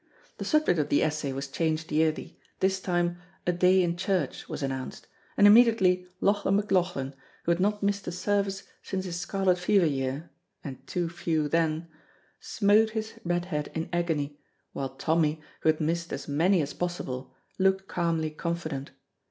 [0.39, 4.63] The subject of the essay was changed yearly, this time "A Day in Church" was
[4.63, 5.05] announced,
[5.37, 10.31] and immediately Lauchlan McLauchlan, who had not missed a service since his scarlet fever year
[10.63, 11.87] (and too few then),
[12.39, 14.39] smote his red head in agony,
[14.73, 18.89] while Tommy, who had missed as many as possible, looked calmly confident.